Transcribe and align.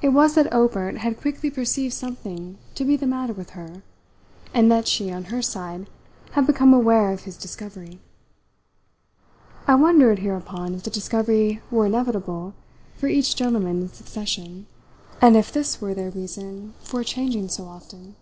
It 0.00 0.10
was 0.10 0.36
that 0.36 0.52
Obert 0.54 0.98
had 0.98 1.20
quickly 1.20 1.50
perceived 1.50 1.94
something 1.94 2.58
to 2.76 2.84
be 2.84 2.94
the 2.96 3.08
matter 3.08 3.32
with 3.32 3.50
her, 3.58 3.82
and 4.54 4.70
that 4.70 4.86
she, 4.86 5.10
on 5.10 5.24
her 5.34 5.42
side, 5.42 5.90
had 6.34 6.46
become 6.46 6.72
aware 6.72 7.10
of 7.10 7.22
his 7.22 7.36
discovery. 7.36 7.98
I 9.66 9.74
wondered 9.74 10.20
hereupon 10.20 10.74
if 10.76 10.84
the 10.84 10.90
discovery 10.90 11.60
were 11.72 11.86
inevitable 11.86 12.54
for 12.94 13.08
each 13.08 13.34
gentleman 13.34 13.82
in 13.82 13.88
succession, 13.88 14.68
and 15.20 15.36
if 15.36 15.50
this 15.50 15.80
were 15.80 15.92
their 15.92 16.10
reason 16.10 16.74
for 16.78 17.02
changing 17.02 17.48
so 17.48 17.64
often. 17.64 18.14